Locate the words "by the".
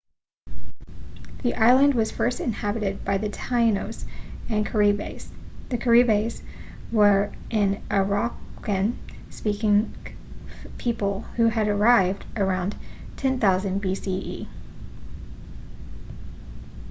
3.05-3.29